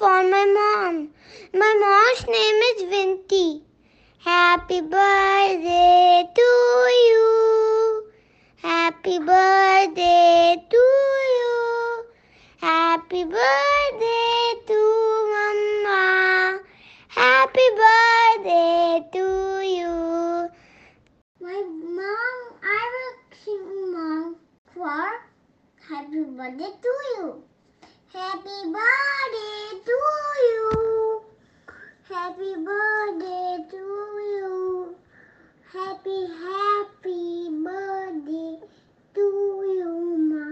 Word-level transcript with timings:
for 0.00 0.22
my 0.32 0.44
mom. 0.56 0.94
My 1.52 1.72
mom's 1.82 2.22
name 2.34 2.60
is 2.68 2.78
Vinti. 2.90 3.60
Happy 4.24 4.80
birthday 4.80 6.24
to 6.38 6.50
you. 7.08 8.04
Happy 8.62 9.18
birthday 9.18 10.56
to 10.70 10.84
you. 11.36 12.04
Happy 12.62 13.24
birthday 13.24 14.46
to 14.70 14.80
Mama. 15.34 16.60
Happy 17.08 17.68
birthday 17.82 19.04
to 19.12 19.26
you. 19.76 19.94
My 21.42 21.60
mom, 21.98 22.40
I 22.78 22.82
will 22.94 23.14
sing 23.44 23.92
mom 23.92 24.36
for 24.72 25.08
happy 25.90 26.24
birthday 26.24 26.72
to 26.88 26.92
you. 27.12 27.42
Happy 28.12 28.58
birthday 28.74 29.78
to 29.86 29.98
you. 30.50 31.22
Happy 32.08 32.54
birthday 32.56 33.64
to 33.70 33.76
you. 33.76 34.96
Happy, 35.72 36.26
happy 36.26 37.48
birthday 37.62 38.58
to 39.14 39.26
you, 39.78 40.16
ma. 40.18 40.44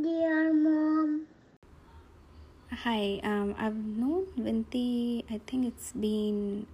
Dear 0.00 0.54
mom. 0.54 1.26
Hi, 2.84 3.20
um, 3.22 3.54
I've 3.58 3.76
known 3.76 4.26
Vinti, 4.36 5.22
I 5.30 5.38
think 5.46 5.66
it's 5.66 5.92
been 5.92 6.66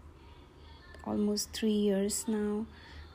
almost 1.05 1.53
three 1.53 1.71
years 1.89 2.25
now. 2.27 2.65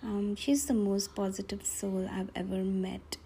Um, 0.04 0.36
she's 0.36 0.66
the 0.66 0.74
most 0.74 1.16
positive 1.16 1.66
soul 1.66 2.08
I've 2.12 2.30
ever 2.36 2.64
met, 2.64 3.18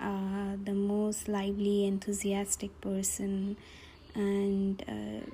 uh, 0.00 0.56
the 0.62 0.72
most 0.72 1.26
lively, 1.26 1.84
enthusiastic 1.86 2.80
person, 2.80 3.56
and 4.14 4.84
uh, 4.86 5.26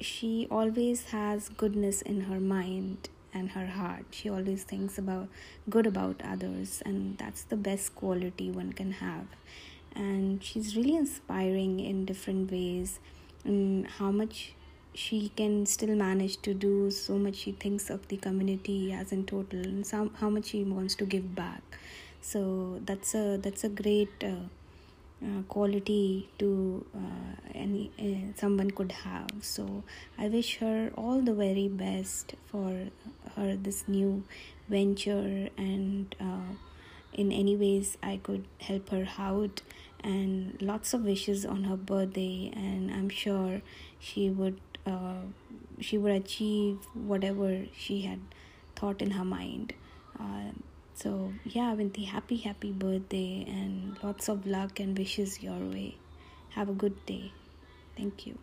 she 0.00 0.46
always 0.50 1.06
has 1.06 1.48
goodness 1.50 2.00
in 2.02 2.22
her 2.22 2.40
mind 2.40 3.08
and 3.34 3.50
her 3.50 3.66
heart. 3.66 4.06
She 4.10 4.30
always 4.30 4.62
thinks 4.64 4.96
about 4.96 5.28
good 5.68 5.86
about 5.86 6.22
others, 6.24 6.82
and 6.86 7.18
that's 7.18 7.42
the 7.42 7.56
best 7.56 7.94
quality 7.94 8.50
one 8.50 8.72
can 8.72 8.92
have. 8.92 9.26
And 9.94 10.42
she's 10.42 10.76
really 10.76 10.96
inspiring 10.96 11.80
in 11.80 12.04
different 12.04 12.50
ways, 12.52 13.00
and 13.44 13.86
how 13.86 14.10
much 14.10 14.52
she 14.94 15.30
can 15.36 15.64
still 15.66 15.94
manage 15.94 16.40
to 16.42 16.52
do 16.54 16.90
so 16.90 17.16
much 17.16 17.36
she 17.36 17.52
thinks 17.52 17.88
of 17.88 18.06
the 18.08 18.16
community 18.16 18.92
as 18.92 19.12
in 19.12 19.24
total 19.24 19.60
and 19.60 19.86
some 19.86 20.12
how 20.14 20.28
much 20.28 20.46
she 20.46 20.64
wants 20.64 20.94
to 20.96 21.04
give 21.04 21.34
back. 21.34 21.62
So 22.20 22.80
that's 22.84 23.14
a 23.14 23.38
that's 23.40 23.64
a 23.64 23.68
great 23.68 24.24
uh, 24.24 24.46
uh, 25.24 25.42
quality 25.48 26.28
to 26.38 26.84
uh, 26.94 27.50
any 27.54 27.90
uh, 27.98 28.38
someone 28.38 28.70
could 28.70 28.92
have. 28.92 29.30
So 29.40 29.84
i 30.18 30.28
wish 30.28 30.56
her 30.58 30.90
all 30.96 31.20
the 31.20 31.34
very 31.34 31.68
best 31.68 32.34
for 32.50 32.88
her 33.36 33.56
this 33.56 33.86
new 33.86 34.24
venture 34.68 35.48
and 35.56 36.14
uh, 36.20 36.52
in 37.12 37.32
any 37.32 37.56
ways 37.56 37.96
i 38.02 38.16
could 38.22 38.44
help 38.60 38.90
her 38.90 39.08
out 39.18 39.62
and 40.04 40.60
lots 40.60 40.94
of 40.94 41.04
wishes 41.04 41.44
on 41.44 41.64
her 41.64 41.76
birthday 41.76 42.50
and 42.54 42.90
i'm 42.90 43.08
sure 43.08 43.60
she 43.98 44.30
would 44.30 44.60
uh, 44.86 45.22
she 45.80 45.98
would 45.98 46.12
achieve 46.12 46.78
whatever 46.94 47.64
she 47.76 48.02
had 48.02 48.20
thought 48.74 49.02
in 49.02 49.12
her 49.12 49.24
mind. 49.24 49.74
Uh, 50.18 50.52
so, 50.94 51.32
yeah, 51.44 51.74
Vinti, 51.76 52.06
happy, 52.06 52.36
happy 52.36 52.72
birthday 52.72 53.44
and 53.46 53.96
lots 54.02 54.28
of 54.28 54.46
luck 54.46 54.80
and 54.80 54.96
wishes 54.98 55.42
your 55.42 55.58
way. 55.58 55.96
Have 56.50 56.68
a 56.68 56.72
good 56.72 57.04
day. 57.06 57.32
Thank 57.96 58.26
you. 58.26 58.38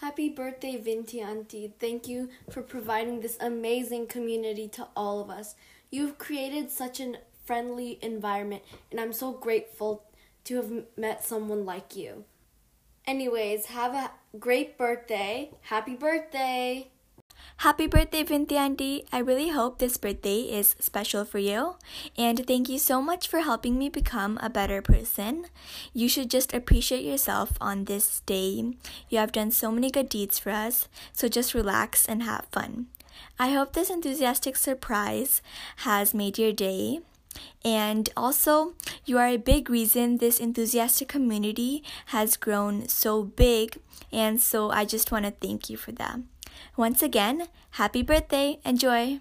Happy 0.00 0.28
birthday, 0.28 0.78
Vinti 0.78 1.22
Auntie. 1.22 1.72
Thank 1.78 2.08
you 2.08 2.30
for 2.50 2.62
providing 2.62 3.20
this 3.20 3.36
amazing 3.40 4.06
community 4.06 4.68
to 4.68 4.88
all 4.96 5.20
of 5.20 5.30
us. 5.30 5.54
You've 5.90 6.16
created 6.18 6.70
such 6.70 6.98
an 7.00 7.18
friendly 7.44 7.98
environment, 8.00 8.62
and 8.90 8.98
I'm 8.98 9.12
so 9.12 9.32
grateful 9.32 10.04
to 10.44 10.56
have 10.56 10.70
met 10.96 11.24
someone 11.24 11.64
like 11.64 11.96
you. 11.96 12.24
Anyways, 13.06 13.66
have 13.66 13.94
a 13.94 14.12
great 14.38 14.78
birthday. 14.78 15.50
Happy 15.62 15.94
birthday! 15.94 16.88
Happy 17.58 17.86
birthday, 17.86 18.24
Vinti 18.24 18.52
Auntie! 18.52 19.04
I 19.12 19.18
really 19.18 19.50
hope 19.50 19.78
this 19.78 19.96
birthday 19.96 20.40
is 20.42 20.76
special 20.78 21.24
for 21.24 21.38
you. 21.38 21.76
And 22.16 22.46
thank 22.46 22.68
you 22.68 22.78
so 22.78 23.02
much 23.02 23.28
for 23.28 23.40
helping 23.40 23.78
me 23.78 23.88
become 23.88 24.38
a 24.42 24.50
better 24.50 24.82
person. 24.82 25.46
You 25.92 26.08
should 26.08 26.30
just 26.30 26.54
appreciate 26.54 27.04
yourself 27.04 27.52
on 27.60 27.84
this 27.84 28.20
day. 28.26 28.74
You 29.08 29.18
have 29.18 29.32
done 29.32 29.50
so 29.50 29.70
many 29.70 29.90
good 29.90 30.08
deeds 30.08 30.38
for 30.38 30.50
us, 30.50 30.88
so 31.12 31.28
just 31.28 31.54
relax 31.54 32.06
and 32.06 32.22
have 32.22 32.46
fun. 32.52 32.86
I 33.38 33.50
hope 33.50 33.72
this 33.72 33.90
enthusiastic 33.90 34.56
surprise 34.56 35.42
has 35.78 36.14
made 36.14 36.38
your 36.38 36.52
day. 36.52 37.00
And 37.64 38.08
also, 38.16 38.74
you 39.04 39.18
are 39.18 39.28
a 39.28 39.36
big 39.36 39.70
reason 39.70 40.18
this 40.18 40.40
enthusiastic 40.40 41.08
community 41.08 41.82
has 42.06 42.36
grown 42.36 42.88
so 42.88 43.22
big. 43.22 43.78
And 44.12 44.40
so 44.40 44.70
I 44.70 44.84
just 44.84 45.12
want 45.12 45.24
to 45.24 45.30
thank 45.30 45.70
you 45.70 45.76
for 45.76 45.92
that. 45.92 46.20
Once 46.76 47.02
again, 47.02 47.48
happy 47.72 48.02
birthday. 48.02 48.58
Enjoy. 48.64 49.20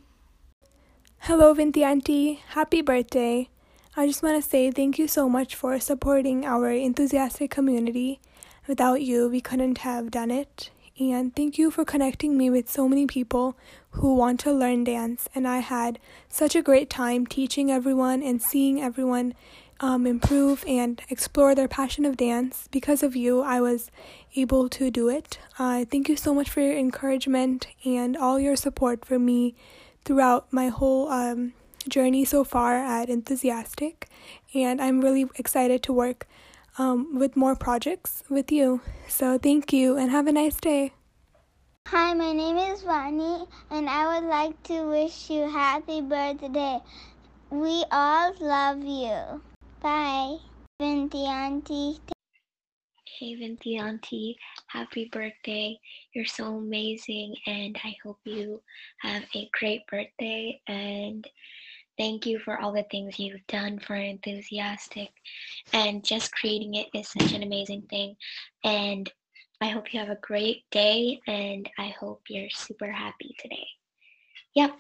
Hello, 1.20 1.54
Vinti 1.54 1.84
Auntie. 1.84 2.42
Happy 2.50 2.82
birthday. 2.82 3.50
I 3.96 4.08
just 4.08 4.24
want 4.24 4.42
to 4.42 4.50
say 4.50 4.72
thank 4.72 4.98
you 4.98 5.08
so 5.08 5.28
much 5.30 5.54
for 5.54 5.80
supporting 5.80 6.46
our 6.46 6.72
enthusiastic 6.72 7.52
community. 7.52 8.20
Without 8.68 9.02
you, 9.02 9.28
we 9.30 9.42
couldn't 9.42 9.80
have 9.80 10.12
done 10.12 10.32
it. 10.32 10.72
And 11.10 11.36
thank 11.36 11.58
you 11.58 11.72
for 11.72 11.84
connecting 11.84 12.38
me 12.38 12.52
with 12.52 12.70
so 12.70 12.88
many 12.88 13.08
people 13.08 13.58
who 13.92 14.14
want 14.14 14.40
to 14.42 14.54
learn 14.54 14.84
dance. 14.84 15.28
And 15.34 15.48
I 15.48 15.58
had 15.58 15.98
such 16.30 16.56
a 16.56 16.62
great 16.62 16.92
time 16.92 17.26
teaching 17.26 17.72
everyone 17.72 18.22
and 18.22 18.40
seeing 18.40 18.80
everyone 18.80 19.34
um, 19.80 20.06
improve 20.06 20.64
and 20.68 21.02
explore 21.10 21.56
their 21.56 21.68
passion 21.68 22.06
of 22.06 22.18
dance. 22.18 22.68
Because 22.70 23.02
of 23.02 23.16
you, 23.16 23.42
I 23.42 23.60
was 23.60 23.90
able 24.36 24.70
to 24.70 24.92
do 24.92 25.10
it. 25.10 25.40
Uh, 25.58 25.86
thank 25.86 26.08
you 26.08 26.16
so 26.16 26.36
much 26.36 26.52
for 26.52 26.62
your 26.62 26.78
encouragement 26.78 27.66
and 27.84 28.16
all 28.16 28.40
your 28.40 28.56
support 28.56 29.04
for 29.04 29.18
me 29.18 29.56
throughout 30.06 30.54
my 30.54 30.68
whole 30.68 31.10
um, 31.10 31.54
journey 31.90 32.26
so 32.26 32.44
far 32.44 32.76
at 32.76 33.10
Enthusiastic. 33.10 34.08
And 34.54 34.80
I'm 34.80 35.02
really 35.02 35.28
excited 35.36 35.82
to 35.84 35.94
work 35.94 36.28
um, 36.82 37.20
with 37.20 37.36
more 37.36 37.56
projects 37.56 38.24
with 38.30 38.52
you. 38.52 38.82
So 39.08 39.38
thank 39.38 39.72
you 39.72 39.98
and 39.98 40.10
have 40.10 40.28
a 40.28 40.32
nice 40.32 40.58
day. 40.58 40.94
Hi, 41.88 42.14
my 42.14 42.32
name 42.32 42.58
is 42.58 42.84
Vani, 42.84 43.48
and 43.70 43.90
I 43.90 44.02
would 44.12 44.28
like 44.30 44.62
to 44.64 44.88
wish 44.88 45.30
you 45.30 45.50
happy 45.50 46.02
birthday. 46.02 46.80
We 47.50 47.84
all 47.92 48.34
love 48.40 48.84
you. 48.84 49.42
Bye, 49.82 50.38
Vinti 50.82 51.26
Auntie. 51.28 52.00
Hey, 53.20 53.36
Vinti 53.36 53.80
Auntie, 53.80 54.38
happy 54.68 55.10
birthday. 55.12 55.78
You're 56.14 56.26
so 56.26 56.46
amazing, 56.58 57.36
and 57.46 57.78
I 57.84 57.96
hope 58.04 58.20
you 58.24 58.62
have 59.00 59.24
a 59.36 59.50
great 59.60 59.86
birthday. 59.88 60.62
And 60.68 61.28
thank 62.02 62.26
you 62.26 62.40
for 62.40 62.60
all 62.60 62.74
the 62.74 62.86
things 62.90 63.20
you've 63.20 63.46
done 63.46 63.78
for 63.78 63.94
Enthusiastic. 63.94 65.12
And 65.72 66.04
just 66.04 66.34
creating 66.34 66.74
it 66.74 66.88
is 66.96 67.08
such 67.08 67.32
an 67.32 67.44
amazing 67.44 67.84
thing. 67.92 68.16
And 68.64 69.12
I 69.62 69.68
hope 69.68 69.94
you 69.94 70.00
have 70.00 70.10
a 70.10 70.18
great 70.20 70.64
day, 70.72 71.20
and 71.28 71.70
I 71.78 71.90
hope 72.00 72.24
you're 72.28 72.50
super 72.50 72.92
happy 72.92 73.36
today. 73.38 73.68
Yep. 74.56 74.72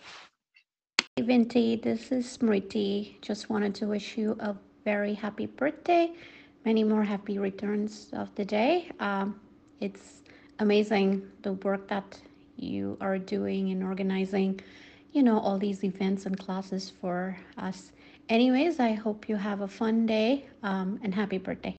Vinti, 1.20 1.80
this 1.80 2.12
is 2.12 2.26
Smriti. 2.36 3.22
Just 3.22 3.52
wanted 3.52 3.76
to 3.76 3.86
wish 3.86 4.18
you 4.18 4.36
a 4.40 4.56
very 4.84 5.14
happy 5.14 5.46
birthday. 5.46 6.14
Many 6.66 6.84
more 6.84 7.04
happy 7.04 7.38
returns 7.38 8.10
of 8.14 8.34
the 8.34 8.46
day. 8.46 8.90
Um, 9.00 9.40
it's 9.80 10.24
amazing 10.58 11.30
the 11.44 11.54
work 11.54 11.88
that 11.90 12.20
you 12.56 12.98
are 13.00 13.20
doing 13.20 13.70
and 13.70 13.84
organizing, 13.84 14.60
you 15.14 15.24
know, 15.24 15.40
all 15.40 15.58
these 15.58 15.84
events 15.84 16.26
and 16.26 16.38
classes 16.38 16.92
for 17.02 17.38
us. 17.58 17.92
Anyways, 18.30 18.80
I 18.80 18.94
hope 18.94 19.28
you 19.30 19.36
have 19.36 19.62
a 19.62 19.68
fun 19.68 20.06
day 20.06 20.46
um, 20.64 21.00
and 21.04 21.14
happy 21.14 21.38
birthday. 21.38 21.76